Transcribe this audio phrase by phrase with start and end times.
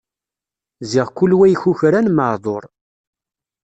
[0.91, 2.63] Ziɣ kul wa ikukran, meεduṛ.